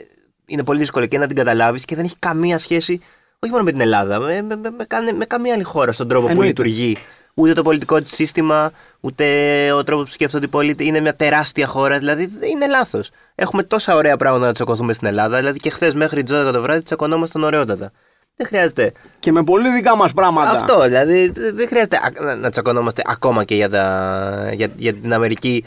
[0.54, 3.02] είναι πολύ δύσκολο και να την καταλάβεις και δεν έχει καμία σχέση
[3.40, 6.08] όχι μόνο με την Ελλάδα, με, με, με, με, κάνε- με καμία άλλη χώρα στον
[6.08, 6.48] τρόπο που Εννοείται.
[6.64, 6.98] λειτουργεί.
[7.34, 9.26] Ούτε το πολιτικό της σύστημα, ούτε
[9.72, 10.88] ο τρόπος που σκέφτονται οι πολίτες.
[10.88, 13.10] Είναι μια τεράστια χώρα, δηλαδή δεν είναι λάθος.
[13.36, 15.38] Έχουμε τόσα ωραία πράγματα να τσακωθούμε στην Ελλάδα.
[15.38, 17.92] Δηλαδή και χθες μέχρι τις 12 το βράδυ τσακωνόμασταν ωραιότατα.
[18.36, 18.92] Δεν χρειάζεται.
[19.20, 20.50] Και με πολύ δικά μας πράγματα.
[20.52, 25.14] Αυτό, δηλαδή δεν χρειάζεται α- να- να τσακωνόμαστε ακόμα και για, τα, για, για την
[25.14, 25.66] Αμερική.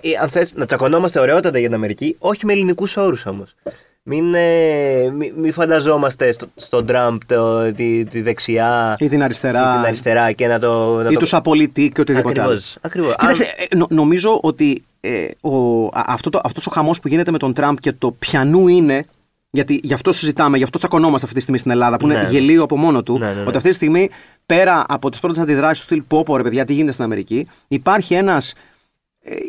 [0.00, 3.54] Ή, αν θες να τσακωνόμαστε ωραιότατα για την Αμερική, όχι με ελληνικούς όρους όμως.
[4.10, 9.60] Μην, ε, μη, μη φανταζόμαστε στο, στον Τραμπ το, τη, τη δεξιά Ή την αριστερά.
[9.60, 11.02] ή την αριστερά και να το.
[11.02, 11.18] Να ή το...
[11.20, 12.50] τους απολυτή και οτιδήποτε άλλο.
[12.50, 13.14] Ακριβώς, ακριβώς.
[13.16, 17.30] Κοίταξε, ε, νο- νομίζω ότι ε, ο, α- αυτό το, αυτός ο χαμός που γίνεται
[17.30, 19.04] με τον Τραμπ και το πιανού είναι,
[19.50, 22.22] γιατί γι' αυτό συζητάμε, γι' αυτό τσακωνόμαστε αυτή τη στιγμή στην Ελλάδα, που Ναι, είναι
[22.22, 22.28] ναι.
[22.30, 23.44] γελίο από μόνο του, Ναι, ναι, ναι.
[23.46, 24.10] ότι αυτή τη στιγμή,
[24.46, 28.14] πέρα από τις πρώτες αντιδράσεις του στυλ πόπο, ρε παιδιά, τι γίνεται στην Αμερική, υπάρχει
[29.28, 29.40] ένας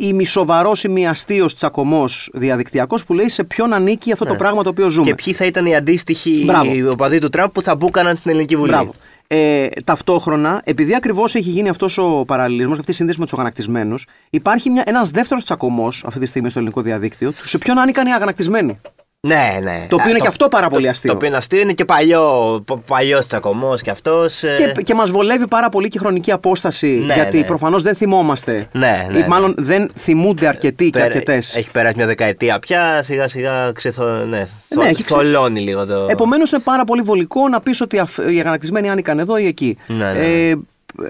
[0.00, 4.38] ε, ημισοβαρό ημιαστείο τσακωμός διαδικτυακός που λέει σε ποιον ανήκει αυτό το Ναι.
[4.38, 5.06] πράγμα το οποίο ζούμε.
[5.06, 6.90] Και ποιοι θα ήταν οι αντίστοιχοι Μπράβο.
[6.90, 8.70] οπαδοί του Τραμπ που θα μπούκαναν στην Ελληνική Βουλή.
[8.70, 8.94] Μπράβο.
[9.26, 13.34] ε, ταυτόχρονα, επειδή ακριβώς έχει γίνει αυτός ο παραλληλισμός και αυτή η σύνδεση με τους
[13.34, 18.06] αγανακτισμένους, υπάρχει ένας δεύτερος τσακωμός αυτή τη στιγμή στο ελληνικό διαδίκτυο, του σε ποιον ανήκαν
[18.06, 18.80] οι αγανακτισμένοι.
[19.26, 19.86] Ναι, ναι.
[19.88, 21.10] Το οποίο είναι το, και αυτό πάρα πολύ αστείο.
[21.10, 24.38] Το οποίο είναι αστείο, είναι και παλιό, παλιός τσακωμό κι αυτός.
[24.38, 26.86] Και, και μας βολεύει πάρα πολύ και η χρονική απόσταση.
[26.86, 27.44] Ναι, γιατί ναι.
[27.44, 28.68] προφανώς δεν θυμόμαστε.
[28.72, 31.56] Ναι, ναι, ή μάλλον δεν θυμούνται αρκετοί και αρκετές.
[31.56, 34.04] Έχει περάσει μια δεκαετία πια, σιγά σιγά ξεθο...
[34.04, 36.06] ναι, Ναι, έχει ξε- θολώνει λίγο το.
[36.08, 39.78] Επομένως είναι πάρα πολύ βολικό να πεις ότι αφ- οι αγανακτισμένοι άνοικαν εδώ ή εκεί.
[39.86, 40.48] Ναι, ναι.
[40.50, 40.54] Ε,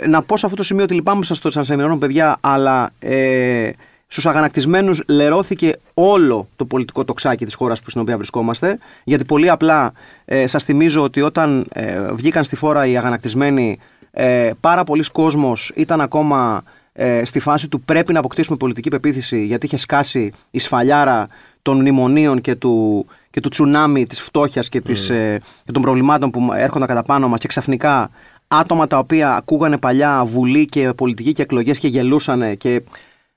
[0.06, 3.70] να πω σε αυτό το σημείο ότι λυπάμαι σας το σας ενημερώνω, παιδιά, αλλά ε,
[4.12, 8.78] στους αγανακτισμένους λερώθηκε όλο το πολιτικό τοξάκι της χώρας στην οποία βρισκόμαστε.
[9.04, 9.92] Γιατί πολύ απλά
[10.24, 13.78] ε, σας θυμίζω ότι όταν ε, βγήκαν στη φόρα οι αγανακτισμένοι,
[14.10, 19.44] ε, πάρα πολλοί κόσμος ήταν ακόμα ε, στη φάση του πρέπει να αποκτήσουμε πολιτική πεποίθηση
[19.44, 21.28] γιατί είχε σκάσει η σφαλιάρα
[21.62, 26.30] των μνημονίων και του, και του τσουνάμι της φτώχειας και, της, ε, και των προβλημάτων
[26.30, 28.10] που έρχονταν κατά πάνω μας και ξαφνικά
[28.48, 32.82] άτομα τα οποία ακούγανε παλιά βουλή και πολιτική και εκλογές και γελούσανε και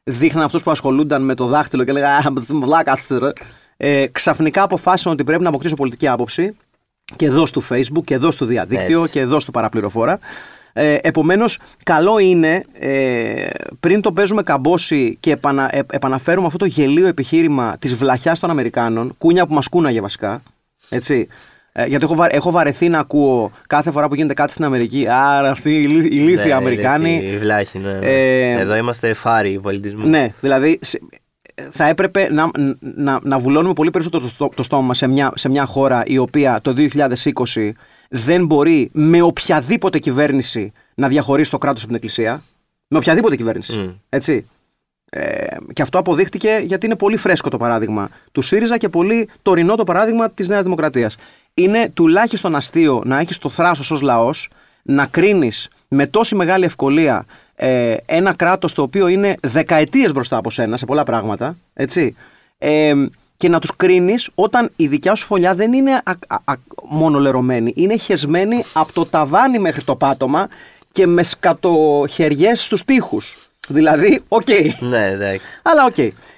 [0.09, 3.31] δείχναν αυτούς που ασχολούνταν με το δάχτυλο και λέγανε «Α, βλάκα, ρε».
[3.77, 6.55] ε, ξαφνικά αποφάσισαν ότι πρέπει να αποκτήσω πολιτική άποψη
[7.15, 9.11] και εδώ στο facebook και εδώ στο διαδίκτυο Έτσι.
[9.11, 10.19] και εδώ στο παραπληροφόρα.
[10.73, 16.65] Ε, επομένως, καλό είναι ε, πριν το παίζουμε καμπόση και επανα, ε, επαναφέρουμε αυτό το
[16.65, 20.43] γελίο επιχείρημα της βλαχιάς των Αμερικάνων, κούνια που μας κούναγε βασικά,
[20.89, 21.27] έτσι,
[21.77, 25.07] ε, γιατί έχω, βα- έχω βαρεθεί να ακούω κάθε φορά που γίνεται κάτι στην Αμερική,
[25.09, 27.15] άρα αυτοί οι ηλί- ηλίθιοι Ναι, Αμερικάνοι.
[27.33, 27.93] Η βλάχη, ναι.
[27.99, 28.05] ναι.
[28.05, 30.07] Ε, Εδώ είμαστε φάροι πολιτισμού.
[30.07, 30.99] Ναι, δηλαδή σε-
[31.71, 35.31] θα έπρεπε να, να, να βουλώνουμε πολύ περισσότερο το, στό- το στόμα μας σε μια,
[35.35, 36.73] σε μια χώρα η οποία το
[37.53, 37.71] 2020
[38.09, 42.43] δεν μπορεί με οποιαδήποτε κυβέρνηση να διαχωρίσει το κράτος από την Εκκλησία.
[42.87, 43.77] Με οποιαδήποτε κυβέρνηση.
[43.77, 43.89] Μμ.
[44.09, 44.45] Έτσι.
[45.09, 49.75] Ε, και αυτό αποδείχτηκε γιατί είναι πολύ φρέσκο το παράδειγμα του ΣΥΡΙΖΑ και πολύ τωρινό
[49.75, 51.15] το παράδειγμα της Νέας Δημοκρατίας.
[51.57, 54.49] Είναι τουλάχιστον αστείο να έχεις το θράσος ως λαός
[54.81, 60.51] να κρίνεις με τόση μεγάλη ευκολία ε, ένα κράτος το οποίο είναι δεκαετίες μπροστά από
[60.51, 62.15] σένα σε πολλά πράγματα, έτσι,
[62.57, 62.93] ε,
[63.37, 66.53] και να τους κρίνεις όταν η δικιά σου φωλιά δεν είναι α, α, α,
[66.89, 70.47] μόνο λερωμένη, είναι χεσμένη από το ταβάνι μέχρι το πάτωμα
[70.91, 73.49] και με σκατοχεριές στους τοίχους.
[73.67, 74.47] Δηλαδή, οκ.
[74.79, 75.45] Ναι, εντάξει.
[75.61, 75.97] Αλλά οκ.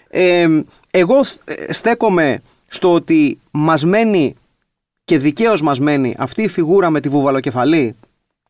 [0.09, 0.47] Ε,
[0.91, 4.35] εγώ ε, στέκομαι στο ότι μας μένει
[5.07, 7.95] και δικαίως μας μένει αυτή η φιγούρα με τη βουβαλοκεφαλή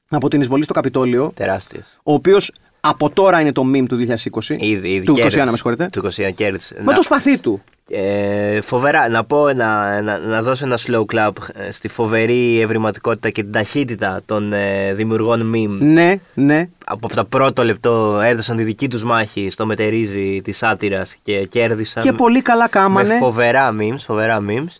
[0.09, 1.85] από την εισβολή στο Καπιτόλιο, Τεράστιος.
[2.03, 4.55] ο οποίος από τώρα είναι το meme του 2020.
[4.57, 5.45] Ήδη, ήδη του 21, κέρδισε.
[5.45, 5.89] με συγχωρείτε.
[5.91, 6.75] Του 21 κέρδισε.
[6.77, 7.61] Με Να- το σπαθί του.
[7.89, 9.09] Ε, φοβερά.
[9.09, 13.51] Να πω να, να, να δώσω ένα slow clap ε, στη φοβερή ευρηματικότητα και την
[13.51, 15.77] ταχύτητα των ε, δημιουργών meme.
[15.79, 16.69] Ναι, ναι.
[16.85, 22.03] Από το πρώτο λεπτό έδωσαν τη δική τους μάχη στο μετερίζι της σάτυρας και κέρδισαν.
[22.03, 23.17] Και πολύ καλά με κάμανε.
[23.17, 24.75] φοβερά memes, φοβερά memes.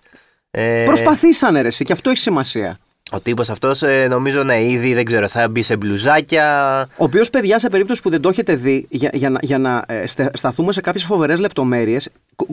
[0.59, 2.77] Ε, Προσπαθήσανε ρε εσύ, και αυτό έχει σημασία.
[3.11, 6.79] Ο τύπος αυτός ε, νομίζω ναι, ήδη δεν ξέρω, θα μπει σε μπλουζάκια.
[6.97, 9.83] Ο οποίος, παιδιά, σε περίπτωση που δεν το έχετε δει, για, για να, για να
[9.87, 12.09] ε, στε- σταθούμε σε κάποιες φοβερές λεπτομέρειες,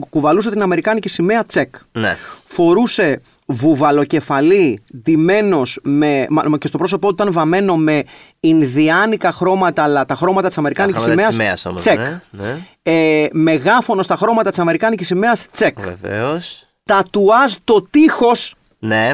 [0.09, 1.75] κουβαλούσε την Αμερικάνικη σημαία τσεκ.
[1.91, 2.17] Ναι.
[2.45, 6.25] Φορούσε βουβαλοκεφαλή, ντυμένος με.
[6.29, 8.03] μα- μα και στο πρόσωπό του ήταν βαμμένο με
[8.39, 11.59] Ινδιάνικα χρώματα, αλλά τα χρώματα της Αμερικάνικης χρώματα της σημαίας.
[11.59, 11.97] σημαίας όμως, Τσεκ.
[11.97, 12.57] ναι, ναι.
[12.83, 15.47] Ε, μεγάφωνο στα χρώματα της Αμερικάνικης σημαίας.
[15.51, 15.77] Τσεκ.
[15.81, 16.64] Βεβαίως.
[16.89, 19.11] Τατουάζ το τείχος Ναι.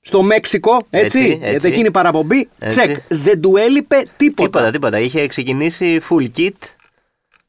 [0.00, 0.86] στο Μέξικο.
[0.90, 1.18] Έτσι.
[1.18, 1.66] Έτσι, Γιατί έτσι.
[1.68, 2.48] εκείνη η παραπομπή.
[2.58, 2.78] Έτσι.
[2.80, 2.96] Τσεκ.
[3.08, 4.42] Δεν του έλειπε τίποτα.
[4.48, 4.98] Τίποτα, τίποτα.
[4.98, 6.56] Είχε ξεκινήσει full kit.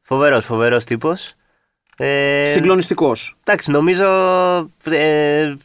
[0.01, 1.34] Φοβερός, φοβερός τύπος.
[1.97, 3.36] Ε, Συγκλονιστικός.
[3.43, 4.05] Εντάξει, νομίζω.
[4.84, 5.55] Ε,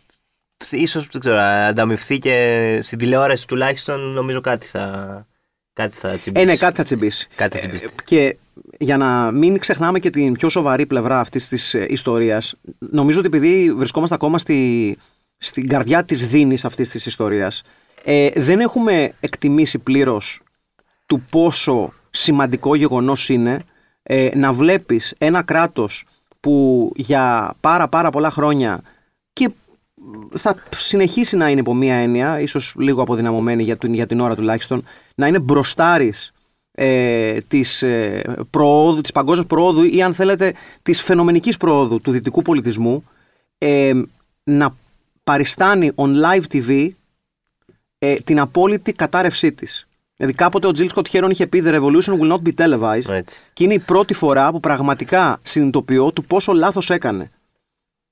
[0.71, 5.27] ίσως δεν ξέρω, ανταμυφθεί και στην τηλεόραση τουλάχιστον νομίζω κάτι θα.
[5.75, 6.43] Κάτι θα τσιμπήσει.
[6.43, 7.29] Ε, ναι, κάτι θα τσιμπήσει.
[7.35, 7.95] Κάτι θα τσιμπήσει.
[8.05, 8.37] Και
[8.79, 13.73] για να μην ξεχνάμε και την πιο σοβαρή πλευρά αυτής της ιστορίας, νομίζω ότι επειδή
[13.73, 14.99] βρισκόμαστε ακόμα στη,
[15.39, 17.63] στην καρδιά της δίνης αυτής της ιστορίας,
[18.05, 20.41] ε, δεν έχουμε εκτιμήσει πλήρως
[21.07, 23.65] του πόσο σημαντικό γεγονός είναι
[24.03, 26.05] ε, να βλέπεις ένα κράτος
[26.41, 28.94] που για πάρα πάρα πολλά χρόνια και
[30.37, 34.35] θα συνεχίσει να είναι υπό μία έννοια, ίσως λίγο αποδυναμωμένη για την, για την ώρα
[34.35, 36.33] τουλάχιστον, να είναι μπροστάρης
[36.73, 42.43] ε, της, ε, προόδου, της παγκόσμιας προόδου ή αν θέλετε της φαινομενικής προόδου του δυτικού
[42.43, 43.05] πολιτισμού
[43.59, 43.93] ε,
[44.45, 44.77] να
[45.25, 46.91] παριστάνει on live TV
[47.99, 49.87] ε, την απόλυτη κατάρρευσή της.
[50.17, 53.41] Δηλαδή κάποτε ο Τζιλ Σκοτ Χέρον είχε πει The revolution will not be televised Έτσι.
[53.53, 57.31] και είναι η πρώτη φορά που πραγματικά συνειδητοποιώ του πόσο λάθος έκανε.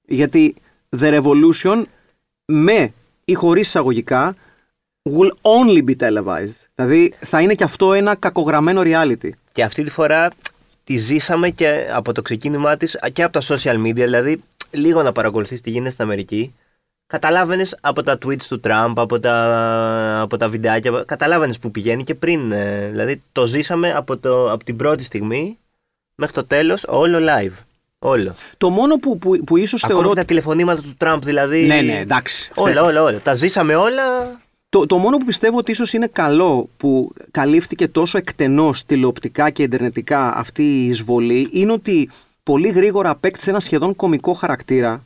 [0.03, 0.55] Γιατί
[0.97, 1.83] The Revolution
[2.45, 2.93] με
[3.25, 4.35] ή χωρίς εισαγωγικά
[5.11, 6.59] will only be televised.
[6.75, 9.31] Δηλαδή θα είναι και αυτό ένα κακογραμμένο reality.
[9.53, 10.31] Και αυτή τη φορά
[10.85, 13.95] τη ζήσαμε και από το ξεκίνημά της και από τα social media.
[13.95, 16.55] Δηλαδή, λίγο να παρακολουθείς τι γίνεται στην Αμερική.
[17.07, 22.15] καταλάβαινες από τα tweets του Τραμπ, από τα, από τα βιντεάκια, καταλάβαινες που πηγαίνει και
[22.15, 22.53] πριν.
[22.53, 25.59] ε, δηλαδή το ζήσαμε από, το, από την πρώτη στιγμή
[26.15, 27.53] μέχρι το τέλος όλο live.
[28.05, 28.35] Όλο.
[28.59, 30.15] Το μόνο που, που, που ίσως Ακόμα θεωρώ.
[30.15, 31.67] και τα τηλεφωνήματα του Τραμπ, δηλαδή.
[31.67, 32.51] Ναι, ναι, εντάξει.
[32.55, 33.19] Όλα, όλα, όλα.
[33.19, 34.03] Τα ζήσαμε όλα.
[34.69, 39.63] Το, το μόνο που πιστεύω ότι ίσως είναι καλό που καλύφθηκε τόσο εκτενώς τηλεοπτικά και
[39.63, 42.11] ιντερνετικά αυτή η εισβολή είναι ότι
[42.43, 45.05] πολύ γρήγορα απέκτησε ένα σχεδόν κομικό χαρακτήρα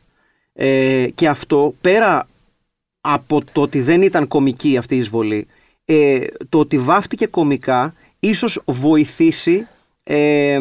[0.52, 2.28] ε, και αυτό πέρα
[3.00, 5.46] από το ότι δεν ήταν κομική αυτή η εισβολή
[5.84, 9.66] ε, το ότι βάφτηκε κομικά ίσως βοηθήσει
[10.02, 10.58] ε,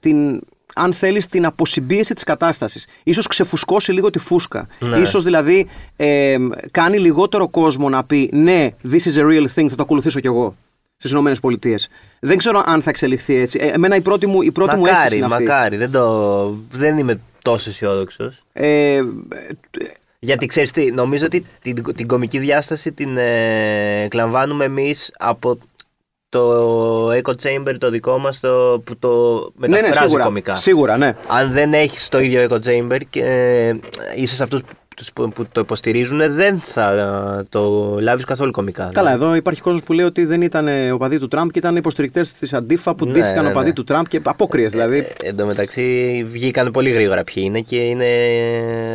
[0.00, 0.40] την,
[0.74, 2.86] αν θέλεις την αποσυμπίεση της κατάστασης.
[3.02, 4.66] Ίσως ξεφουσκώσει λίγο τη φούσκα.
[4.78, 4.98] Ναι.
[4.98, 6.36] Ίσως δηλαδή ε,
[6.70, 10.26] κάνει λιγότερο κόσμο να πει ναι, this is a real thing, θα το ακολουθήσω κι
[10.26, 10.54] εγώ
[10.96, 11.88] στις Ηνωμένες Πολιτείες.
[12.20, 13.58] Δεν ξέρω αν θα εξελιχθεί έτσι.
[13.62, 15.42] Ε, εμένα η πρώτη μου, η πρώτη μου αίσθηση μακάρι, είναι αυτή.
[15.42, 15.76] μακάρι.
[15.76, 16.54] Δεν, το...
[16.70, 18.42] δεν είμαι τόσο αισιόδοξος.
[18.52, 19.02] Ε,
[20.18, 25.58] Γιατί ξέρεις τι, νομίζω ότι την, την κομική διάσταση την ε, εκλαμβάνουμε εμείς από
[26.32, 30.24] το Echo Chamber το δικό μας το, που το ναι, μεταφράζει ναι, σίγουρα.
[30.24, 30.54] κομικά.
[30.54, 31.16] Σίγουρα, ναι.
[31.28, 33.76] Αν δεν έχεις το ίδιο Echo Chamber και ε,
[34.16, 34.70] ίσως αυτούς τους
[35.14, 36.90] που, που το υποστηρίζουν δεν θα
[37.40, 38.88] ε, το λάβεις καθόλου κομικά.
[38.92, 39.24] Καλά, δηλαδή.
[39.24, 42.32] εδώ υπάρχει κόσμος που λέει ότι δεν ήταν ε, οπαδοί του Τραμπ και ήταν υποστηρικτές
[42.32, 43.72] της Αντίφα που Ναι, ντύθηκαν ναι, οπαδοί ναι.
[43.72, 44.98] του Τραμπ και απόκριες δηλαδή.
[44.98, 48.06] Ε, Εν τω μεταξύ βγήκαν πολύ γρήγορα ποιοι είναι και είναι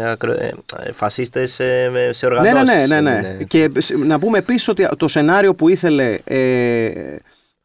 [0.05, 0.31] ακρο...
[0.31, 0.51] ε,
[0.93, 2.67] φασίστες ε, με- σε Ναι, οργανώσεις.
[2.67, 3.27] ναι, ναι, ναι, ναι.
[3.27, 6.89] Είναι- Και σ- να πούμε επίσης ότι το σενάριο που ήθελε ε,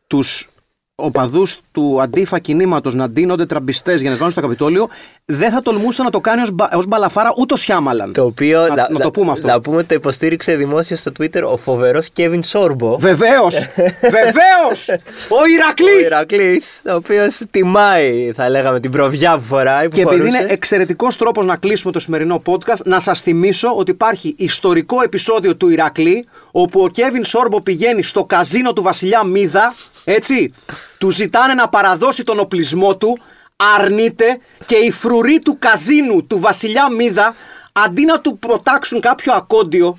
[0.06, 0.46] τους
[0.94, 4.88] οπαδούς του αντίφα κινήματος να ντύνονται τραμπιστές για να βγάλουν στο Καπιτόλιο,
[5.24, 6.42] δεν θα τολμούσε να το κάνει
[6.76, 8.12] ως μπαλαφάρα ούτε ο Σιάμαλαν.
[8.12, 9.46] Το οποίο, Να- να το πούμε αυτό.
[9.46, 12.96] Να πούμε ότι το υποστήριξε δημόσια στο Twitter ο φοβερός Κέβιν Σόρμπο.
[12.98, 13.54] Βεβαίως!
[14.18, 14.88] Βεβαίως!
[15.28, 16.06] Ο Ο Ηρακλής!
[16.06, 19.88] Ηρακλής, ο οποίος τιμάει, θα λέγαμε, την προβιά που φοράει.
[19.88, 20.38] Που Και επειδή φορούσε.
[20.38, 25.56] είναι εξαιρετικός τρόπος να κλείσουμε το σημερινό podcast, να σας θυμίσω ότι υπάρχει ιστορικό επεισόδιο
[25.56, 30.52] του Ηρακλή, όπου ο Κέβιν Σόρμπο πηγαίνει στο καζίνο του Βασιλιά Μίδα, έτσι,
[30.98, 33.18] του ζητάνε να παραδώσει τον οπλισμό του,
[33.57, 37.35] αρνείται και οι φρουροί του καζίνου του Βασιλιά Μίδα,
[37.72, 39.98] αντί να του προτάξουν κάποιο ακόντιο,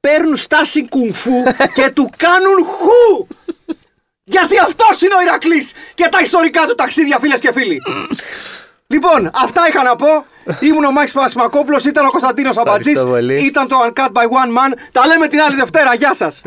[0.00, 1.42] παίρνουν στάση κουνφού
[1.74, 3.26] και του κάνουν χου!
[4.24, 7.80] Γιατί αυτός είναι ο Ηρακλής και τα ιστορικά του ταξίδια, φίλες και φίλοι.
[8.86, 10.24] Λοιπόν, αυτά είχα να πω.
[10.60, 13.44] Ήμουν ο Μάκης Παπασημακόπουλος, ήταν ο Κωνσταντίνος Αμπατζής, πολύ.
[13.44, 14.78] ήταν το Uncut by One Man.
[14.92, 15.94] Τα λέμε την άλλη Δευτέρα.
[15.94, 16.42] Γεια σας.